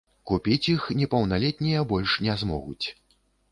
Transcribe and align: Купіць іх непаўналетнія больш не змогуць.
Купіць 0.29 0.69
іх 0.73 0.87
непаўналетнія 1.01 1.85
больш 1.93 2.17
не 2.29 2.39
змогуць. 2.45 2.85